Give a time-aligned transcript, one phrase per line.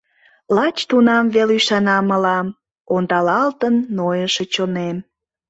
[0.55, 2.47] Лач тунам вел ӱшана мылам
[2.95, 4.97] Ондалалтын нойышо чонем.